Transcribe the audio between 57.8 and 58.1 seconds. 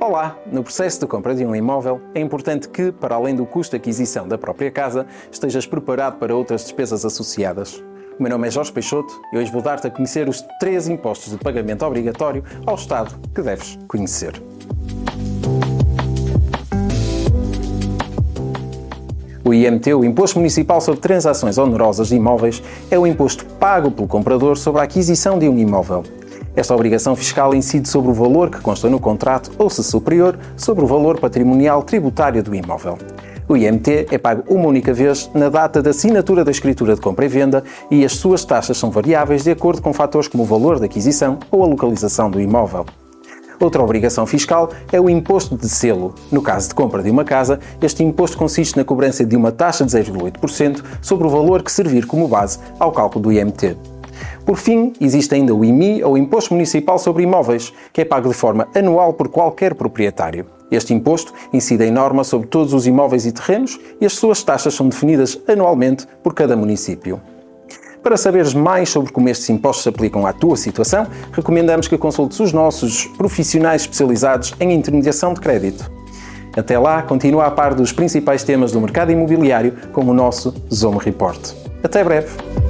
que é